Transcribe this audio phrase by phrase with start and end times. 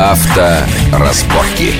[0.00, 1.74] Авторазборки.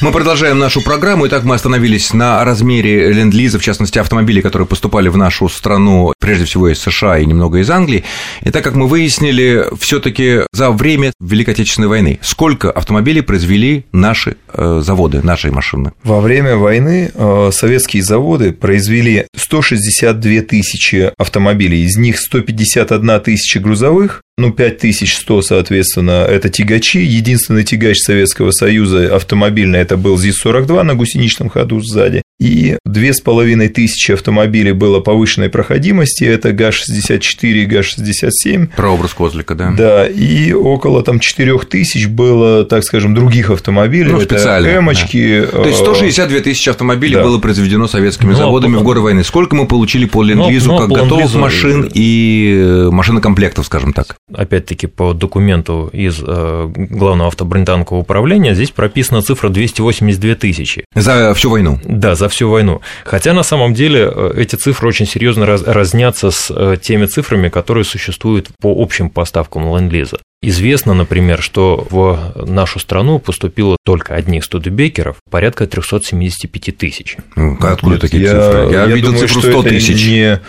[0.00, 1.28] Мы продолжаем нашу программу.
[1.28, 6.46] Итак, мы остановились на размере ленд-лиза, в частности, автомобилей, которые поступали в нашу страну, прежде
[6.46, 8.02] всего из США и немного из Англии.
[8.42, 13.86] И так как мы выяснили, все таки за время Великой Отечественной войны, сколько автомобилей произвели
[13.92, 15.92] наши э, заводы, наши машины?
[16.02, 24.23] Во время войны э, советские заводы произвели 162 тысячи автомобилей, из них 151 тысяча грузовых,
[24.36, 26.98] ну, 5100, соответственно, это тягачи.
[26.98, 33.20] Единственный тягач Советского Союза автомобильный это был ЗИС-42 на гусеничном ходу сзади и две с
[33.20, 38.70] половиной тысячи автомобилей было повышенной проходимости, это ГАЗ-64 и ГАЗ-67.
[38.76, 39.72] Прообраз Козлика, да.
[39.76, 44.12] Да, и около там 4 тысяч было, так скажем, других автомобилей.
[44.12, 44.78] Ну, специально.
[44.78, 45.40] Эмочки.
[45.40, 45.62] Да.
[45.62, 47.22] То есть 162 тысячи автомобилей да.
[47.22, 49.24] было произведено советскими ну, заводами а, в годы войны.
[49.24, 54.16] Сколько мы получили по ленд-лизу, ну, как по готовых машин и э, машинокомплектов, скажем так?
[54.34, 60.84] Опять-таки, по документу из э, главного автобронетанкового управления здесь прописана цифра 282 тысячи.
[60.94, 61.78] За всю войну?
[61.84, 62.80] Да, за за всю войну.
[63.04, 67.48] Хотя на самом деле э, эти цифры очень серьезно раз, разнятся с э, теми цифрами,
[67.50, 70.18] которые существуют по общим поставкам ленд-лиза.
[70.42, 77.16] Известно, например, что в нашу страну поступило только одних студебекеров порядка 375 тысяч.
[77.36, 78.72] Ну, откуда такие я, цифры?
[78.72, 80.06] Я, я видел думаю, цифру 100 тысяч.
[80.06, 80.40] Не...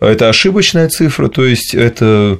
[0.00, 2.38] Это ошибочная цифра, то есть это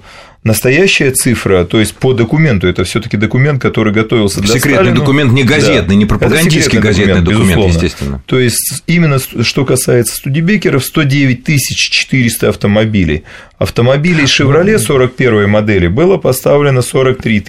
[0.48, 4.96] Настоящая цифра, то есть по документу, это все-таки документ, который готовился для Секретный Сталина.
[4.96, 5.94] документ, не газетный, да.
[5.94, 8.22] не пропагандистский газетный документ, документ естественно.
[8.24, 13.24] То есть именно что касается студибекеров, 109 400 автомобилей.
[13.58, 17.44] Автомобилей Chevrolet 41 модели было поставлено 43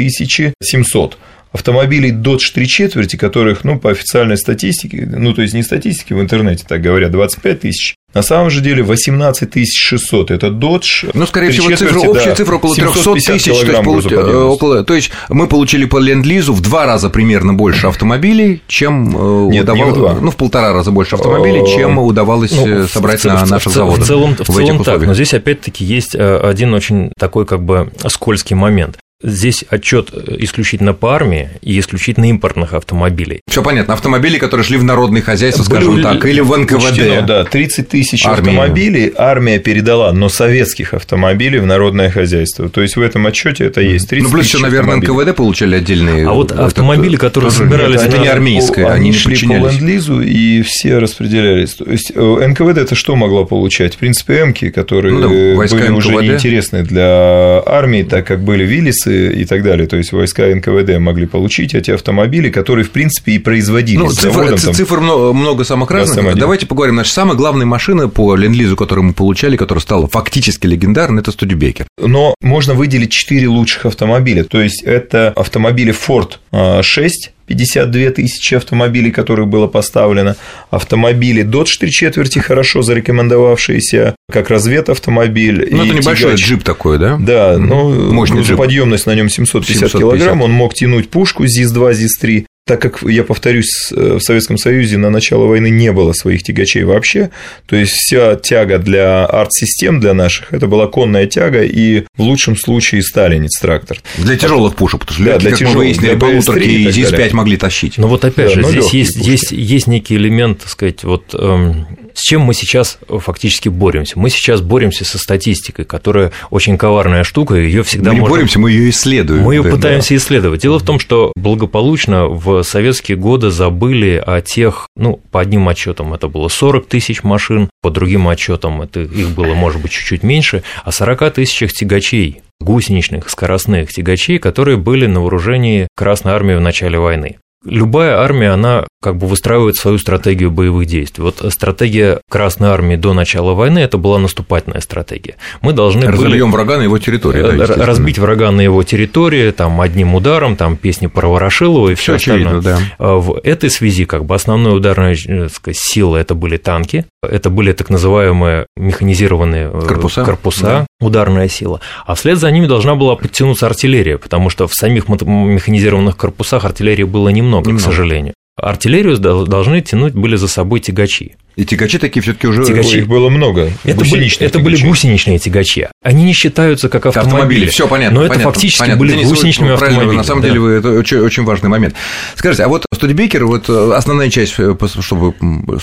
[0.61, 1.17] 700
[1.52, 6.22] автомобилей Dodge 3 четверти, которых, ну, по официальной статистике, ну, то есть не статистике, в
[6.22, 11.11] интернете так говорят, 25 тысяч, на самом же деле 18 600– это Dodge.
[11.14, 13.44] Ну, скорее всего, цифра, общая да, цифра около 300 тысяч.
[13.44, 14.05] То есть, получ...
[14.05, 14.83] около...
[14.83, 19.64] то есть, мы получили по ленд-лизу в два раза примерно больше автомобилей, чем э, Нет,
[19.64, 19.86] удавалось...
[19.86, 20.17] не в два.
[20.20, 24.04] Ну, в полтора раза больше автомобилей, чем удавалось ну, э, собрать в, на наших заводах.
[24.04, 27.92] В целом, в целом так, но здесь опять-таки есть э, один очень такой как бы
[28.08, 28.98] скользкий момент.
[29.21, 33.41] Здесь отчет исключительно по армии и исключительно импортных автомобилей.
[33.49, 33.93] Все понятно.
[33.93, 36.91] Автомобили, которые шли в народные хозяйства, скажем Были, так, или в НКВД.
[36.91, 42.69] Учтено, да, 30 тысяч автомобилей армия передала, но советских автомобилей в народное хозяйство.
[42.69, 44.08] То есть в этом отчете это есть.
[44.08, 46.25] 30 ну, плюс еще, наверное, НКВД получали отдельные.
[46.25, 47.99] А вот автомобили, этот, которые собирались.
[47.99, 51.73] Это, это не армейское, они, они шли по ленд-лизу и все распределялись.
[51.73, 53.95] То есть э, НКВД это что могло получать?
[53.95, 55.97] В принципе, МКи, которые ну, да, были НКВД.
[55.97, 60.99] уже неинтересны для армии, так как были Виллисы и так далее то есть войска НКВД
[60.99, 65.33] могли получить эти автомобили, которые, в принципе, и производились ну, цифр, заводом, там, цифр много,
[65.33, 66.37] много самых разных.
[66.37, 66.95] Давайте поговорим.
[66.95, 71.87] Наша самая главная машина по ленд-лизу, которую мы получали, которая стала фактически легендарной, это Студебекер.
[71.99, 74.43] Но можно выделить четыре лучших автомобиля.
[74.43, 80.36] То есть, это автомобили Ford 6, 52 тысячи автомобилей, которых было поставлено.
[80.70, 85.67] Автомобили Dodge 3 четверти, хорошо зарекомендовавшиеся как разведавтомобиль.
[85.71, 86.45] Ну, это небольшой тягач.
[86.45, 87.17] джип такой, да?
[87.20, 88.58] Да, ну, Мощный джип.
[88.58, 93.23] подъемность на нем 750, 750 килограмм, он мог тянуть пушку ЗИС-2, ЗИС-3, так как, я
[93.23, 97.31] повторюсь, э, в Советском Союзе на начало войны не было своих тягачей вообще,
[97.65, 102.55] то есть вся тяга для арт-систем для наших, это была конная тяга и в лучшем
[102.55, 103.97] случае сталинец трактор.
[104.19, 107.58] Для тяжелых пушек, потому что да, для как тяжелых, мы выяснили, полуторки и ЗИС-5 могли
[107.58, 107.97] тащить.
[107.97, 111.87] Ну вот опять да, же, здесь есть, есть, есть некий элемент, так сказать, вот эм,
[112.14, 114.17] с чем мы сейчас фактически боремся?
[114.17, 118.36] Мы сейчас боремся со статистикой, которая очень коварная штука, ее всегда мы не можно...
[118.36, 119.43] боремся, мы ее исследуем.
[119.43, 120.15] Мы ее да, пытаемся да.
[120.17, 120.61] исследовать.
[120.61, 126.14] Дело в том, что благополучно в советские годы забыли о тех, ну, по одним отчетам
[126.14, 130.63] это было 40 тысяч машин, по другим отчетам это их было, может быть, чуть-чуть меньше,
[130.83, 137.00] о 40 тысячах тягачей гусеничных скоростных тягачей, которые были на вооружении Красной Армии в начале
[137.00, 137.38] войны.
[137.65, 141.24] Любая армия, она как бы выстраивает свою стратегию боевых действий.
[141.24, 145.36] Вот стратегия Красной Армии до начала войны это была наступательная стратегия.
[145.62, 146.56] Мы должны Разольем были...
[146.56, 147.42] врага на его территории.
[147.57, 152.15] Да, разбить врага на его территории, там, одним ударом, там, песни про Ворошилова и все
[152.15, 152.62] остальное.
[152.62, 152.79] Да.
[152.97, 157.50] А в этой связи как бы основная ударная э, сказать, сила это были танки, это
[157.50, 160.88] были так называемые механизированные э, корпуса, корпуса да.
[161.00, 166.18] ударная сила, а вслед за ними должна была подтянуться артиллерия, потому что в самих механизированных
[166.18, 167.81] корпусах артиллерии было немного, немного.
[167.81, 171.35] к сожалению артиллерию должны тянуть были за собой тягачи.
[171.59, 173.00] И тягачи такие все-таки уже тягачи.
[173.00, 173.69] их было много.
[173.83, 175.88] Это, были, это были гусеничные тягачи.
[176.01, 177.33] Они не считаются как автомобили.
[177.33, 177.65] автомобили.
[177.69, 178.21] Все понятно.
[178.21, 179.00] Но понятно, это фактически понятно.
[179.01, 180.15] были Денис, гусеничными автомобилями.
[180.15, 180.47] На самом да.
[180.47, 181.95] деле, это очень, очень важный момент.
[182.35, 185.33] Скажите, а вот Студебекер, вот основная часть, э, чтобы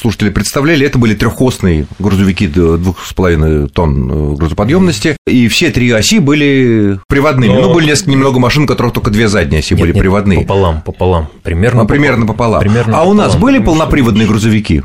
[0.00, 5.90] слушатели представляли, это были трехосные грузовики двух с половиной тонн э, грузоподъемности, и все три
[5.90, 7.52] оси были приводными.
[7.52, 7.60] Но...
[7.66, 10.40] Ну, были несколько немного машин, у которых только две задние оси нет, были нет, приводные.
[10.40, 11.28] Пополам, пополам.
[11.42, 12.60] Примерно, ну, примерно пополам.
[12.62, 14.82] Примерно а у нас были полноприводные грузовики?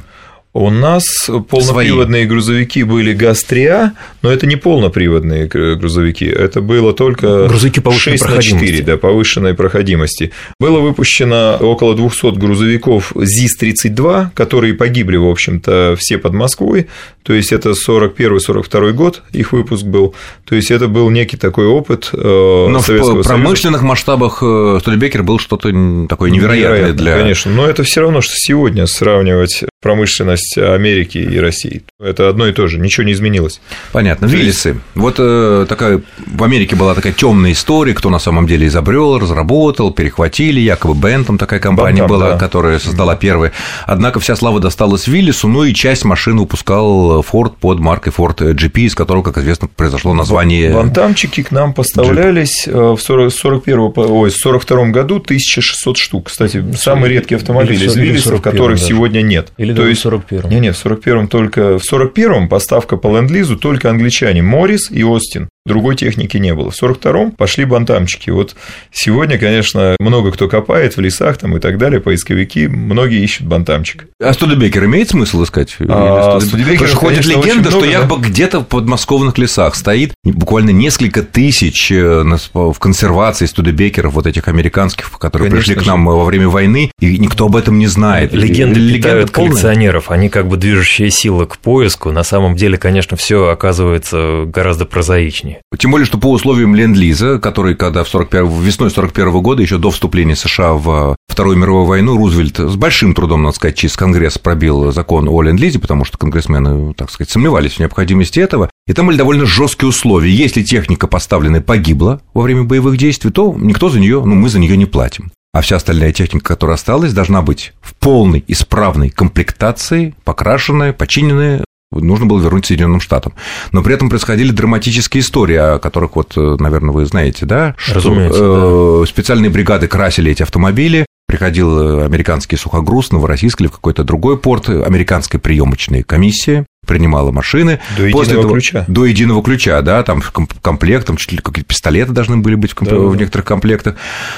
[0.54, 2.30] У нас полноприводные Свои.
[2.30, 8.42] грузовики были ГАЗ-3А, но это не полноприводные грузовики, это было только грузовики повышенной 6 на
[8.42, 10.34] 4, да, повышенной проходимости.
[10.60, 16.88] Было выпущено около 200 грузовиков ЗИС-32, которые погибли, в общем-то, все под Москвой,
[17.24, 22.10] то есть это 41-42 год их выпуск был, то есть это был некий такой опыт
[22.12, 22.86] э, Но в
[23.24, 23.86] промышленных Союза.
[23.86, 25.70] масштабах э, Студебекер был что-то
[26.10, 27.18] такое невероятное Невероятно, для...
[27.18, 31.84] Конечно, но это все равно, что сегодня сравнивать промышленность Америки и России.
[32.00, 33.62] Это одно и то же, ничего не изменилось.
[33.92, 34.28] Понятно.
[34.28, 34.80] Виллисы.
[34.96, 39.92] Вот э, такая в Америке была такая темная история, кто на самом деле изобрел, разработал,
[39.92, 42.38] перехватили, якобы Бентом такая компания Бентам, была, да.
[42.38, 43.52] которая создала первые.
[43.86, 48.82] Однако вся слава досталась Виллису, ну и часть машин выпускал Ford под маркой Ford GP,
[48.82, 50.74] из которого, как известно, произошло название.
[50.74, 52.96] Бантамчики к нам поставлялись Jeep.
[52.96, 56.28] в 40, 41, ой, 42 году 1600 штук.
[56.28, 58.90] Кстати, самые редкие автомобили из Виллисов, которых даже.
[58.90, 59.52] сегодня нет.
[59.58, 60.50] Или то есть, в 41-м.
[60.50, 61.78] Не, не, в 41-м только...
[61.78, 65.50] В 41-м поставка по ленд-лизу только англичане Моррис и Остин.
[65.64, 66.72] Другой техники не было.
[66.72, 68.32] В 42-м пошли бантамчики.
[68.32, 68.56] Вот
[68.92, 74.08] сегодня, конечно, много кто копает в лесах там и так далее, поисковики, многие ищут бантамчик.
[74.20, 75.76] А Студебекер имеет смысл искать?
[75.88, 78.30] А, Студебекер, Потому ходит легенда, много, что якобы да?
[78.30, 82.24] где-то в подмосковных лесах стоит буквально несколько тысяч э,
[82.54, 87.20] в консервации Студебекеров, вот этих американских, которые конечно пришли к нам во время войны, и
[87.20, 88.34] никто об этом не знает.
[88.34, 92.12] Легенды легенда коллекционеров, они как бы движущая сила к поиску.
[92.12, 95.62] На самом деле, конечно, все оказывается гораздо прозаичнее жизни.
[95.78, 99.92] Тем более, что по условиям Ленд-Лиза, который, когда в 41, весной 41 года, еще до
[99.92, 104.92] вступления США в Вторую мировую войну, Рузвельт с большим трудом, надо сказать, через Конгресс пробил
[104.92, 108.70] закон о Ленд-Лизе, потому что конгрессмены, так сказать, сомневались в необходимости этого.
[108.88, 110.32] И там были довольно жесткие условия.
[110.32, 114.60] Если техника поставленная погибла во время боевых действий, то никто за нее, ну, мы за
[114.60, 120.16] нее не платим а вся остальная техника, которая осталась, должна быть в полной исправной комплектации,
[120.24, 123.34] покрашенная, починенная, нужно было вернуть Соединенным Штатам.
[123.72, 127.76] Но при этом происходили драматические истории, о которых, вот, э, наверное, вы знаете, да?
[127.78, 129.06] Что Разумеется, э, да.
[129.08, 134.70] специальные бригады красили эти автомобили, приходил э, американский сухогруз, Новороссийск или в какой-то другой порт,
[134.70, 137.80] американская приемочная комиссия, принимала машины.
[137.98, 138.86] До единого После этого, ключа.
[138.88, 140.22] До единого ключа, да, там
[140.62, 142.90] комплект, там чуть ли какие-то пистолеты должны были быть в, комп...
[142.90, 143.96] да, в некоторых комплектах.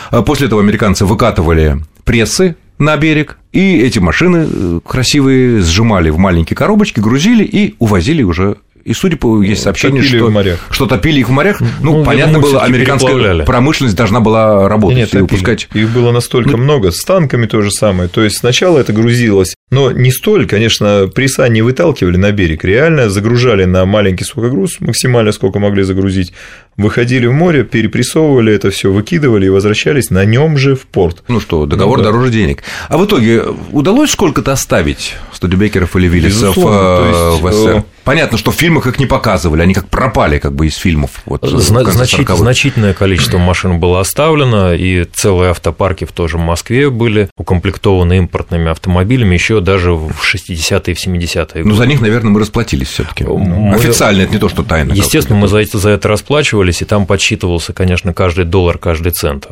[0.09, 6.17] А после этого американцы выкатывали прессы на берег, и эти машины э, красивые сжимали в
[6.17, 10.59] маленькие коробочки, грузили и увозили уже и, судя по есть сообщение, топили что, в морях.
[10.69, 11.61] что топили их в морях.
[11.61, 15.69] Ну, ну понятно было, американская промышленность должна была работать нет, нет, и выпускать.
[15.73, 18.09] Их было настолько ну, много, с танками то же самое.
[18.09, 23.09] То есть сначала это грузилось, но не столь, конечно, пресса не выталкивали на берег, реально
[23.09, 26.31] загружали на маленький сухогруз, максимально сколько могли загрузить,
[26.77, 31.23] выходили в море, перепрессовывали это все, выкидывали и возвращались на нем же в порт.
[31.27, 32.11] Ну что, договор ну, да.
[32.11, 32.63] дороже денег.
[32.87, 37.77] А в итоге удалось сколько-то оставить Студебекеров или Виллисов э, в СССР?
[37.77, 41.21] Э, Понятно, что в фильмах их не показывали, они как пропали как бы из фильмов.
[41.25, 47.29] Вот, Зна- значит, значительное количество машин было оставлено, и целые автопарки в тоже Москве были
[47.37, 51.69] укомплектованы импортными автомобилями еще даже в 60-е и в 70-е годы.
[51.69, 54.93] Ну, за них, наверное, мы расплатились все таки Официально, это не то, что тайно.
[54.93, 59.47] Естественно, мы за это, за это расплачивались, и там подсчитывался, конечно, каждый доллар, каждый цент.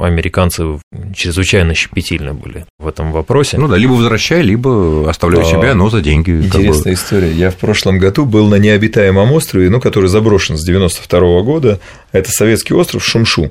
[0.00, 0.80] Американцы
[1.14, 3.58] чрезвычайно щепетильны были в этом вопросе.
[3.58, 6.30] Ну да, либо возвращай, либо оставляй а, себя, но за деньги.
[6.30, 6.92] Интересная как бы...
[6.92, 7.32] история.
[7.32, 11.42] Я в прошлом прошлом году был на необитаемом острове, ну, который заброшен с 92 -го
[11.42, 11.80] года.
[12.12, 13.50] Это советский остров Шумшу.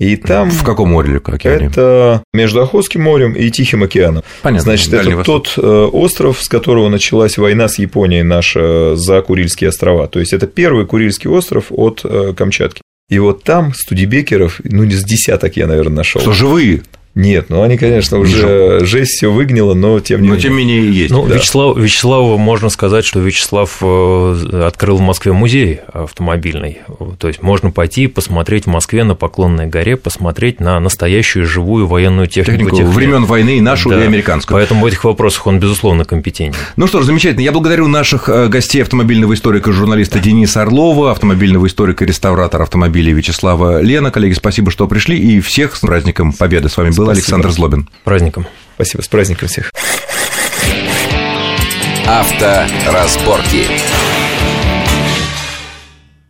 [0.00, 0.50] И там...
[0.50, 1.44] В каком море или как?
[1.44, 4.24] Это между Охотским морем и Тихим океаном.
[4.40, 4.64] Понятно.
[4.64, 5.24] Значит, это Восток.
[5.54, 10.08] тот э, остров, с которого началась война с Японией наша за Курильские острова.
[10.08, 12.80] То есть, это первый Курильский остров от э, Камчатки.
[13.10, 16.22] И вот там студибекеров, ну, не с десяток я, наверное, нашел.
[16.22, 16.82] Что живые?
[17.16, 20.42] Нет, ну они, конечно, уже жесть все выгнило, но тем не но, менее.
[20.42, 21.10] тем не менее есть.
[21.10, 21.34] Ну, да.
[21.34, 26.78] Вячеслав, Вячеславу можно сказать, что Вячеслав э, открыл в Москве музей автомобильный.
[27.18, 32.28] То есть можно пойти посмотреть в Москве на Поклонной горе, посмотреть на настоящую живую военную
[32.28, 32.70] технику.
[32.70, 34.00] технику времен войны и нашу, да.
[34.00, 34.56] и американскую.
[34.56, 36.60] Поэтому в этих вопросах он, безусловно, компетентен.
[36.76, 37.42] Ну что ж, замечательно.
[37.42, 43.12] Я благодарю наших э, гостей автомобильного историка журналиста Дениса Орлова, автомобильного историка и реставратора автомобилей
[43.12, 44.12] Вячеслава Лена.
[44.12, 45.18] Коллеги, спасибо, что пришли.
[45.18, 46.68] И всех с праздником Победы.
[46.68, 47.24] С вами был Спасибо.
[47.36, 47.88] Александр Злобин.
[48.04, 48.46] Праздником.
[48.74, 49.70] Спасибо, с праздником всех.
[52.06, 53.66] Авторазборки.